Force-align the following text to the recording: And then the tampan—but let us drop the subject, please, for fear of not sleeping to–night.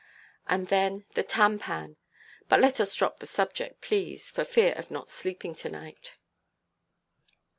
And 0.47 0.65
then 0.69 1.05
the 1.13 1.21
tampan—but 1.21 2.59
let 2.59 2.79
us 2.79 2.95
drop 2.95 3.19
the 3.19 3.27
subject, 3.27 3.81
please, 3.81 4.31
for 4.31 4.43
fear 4.43 4.73
of 4.73 4.89
not 4.89 5.11
sleeping 5.11 5.53
to–night. 5.53 6.15